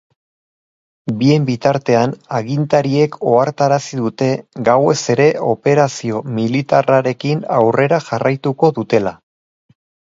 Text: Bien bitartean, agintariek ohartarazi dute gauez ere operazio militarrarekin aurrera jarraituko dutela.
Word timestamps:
Bien 1.23 1.43
bitartean, 1.49 2.15
agintariek 2.39 3.19
ohartarazi 3.33 4.01
dute 4.01 4.31
gauez 4.71 4.97
ere 5.17 5.29
operazio 5.53 6.25
militarrarekin 6.41 7.49
aurrera 7.61 8.03
jarraituko 8.11 8.77
dutela. 8.83 9.17